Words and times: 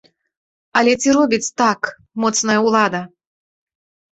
Але 0.81 0.91
ці 1.03 1.09
робіць 1.17 1.53
так 1.63 1.81
моцная 2.25 2.57
ўлада? 2.69 3.01